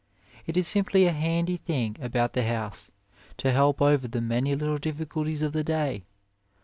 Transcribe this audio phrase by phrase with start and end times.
[0.47, 2.89] It is simply a handy thing about the house,
[3.37, 6.05] to help over the many little difficulties of the day.